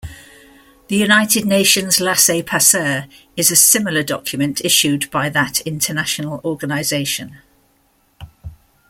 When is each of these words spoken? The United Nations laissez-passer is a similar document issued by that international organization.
The 0.87 0.95
United 0.95 1.45
Nations 1.45 1.99
laissez-passer 2.01 3.07
is 3.37 3.51
a 3.51 3.55
similar 3.55 4.01
document 4.01 4.59
issued 4.65 5.07
by 5.11 5.29
that 5.29 5.61
international 5.61 6.41
organization. 6.43 7.37